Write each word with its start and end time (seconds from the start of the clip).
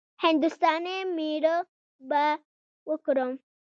هـنـدوستانی 0.23 0.97
ميړه 1.15 1.55
به 2.09 2.23
وکړم. 2.89 3.31